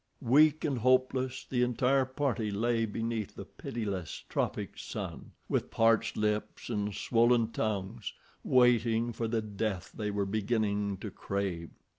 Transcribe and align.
Weak 0.23 0.65
and 0.65 0.79
hopeless, 0.79 1.45
the 1.47 1.61
entire 1.61 2.05
party 2.05 2.49
lay 2.49 2.87
beneath 2.87 3.35
the 3.35 3.45
pitiless 3.45 4.23
tropic 4.27 4.79
sun, 4.79 5.33
with 5.47 5.69
parched 5.69 6.17
lips 6.17 6.71
and 6.71 6.91
swollen 6.95 7.51
tongues, 7.51 8.11
waiting 8.43 9.13
for 9.13 9.27
the 9.27 9.43
death 9.43 9.91
they 9.91 10.09
were 10.09 10.25
beginning 10.25 10.97
to 11.01 11.11
crave. 11.11 11.69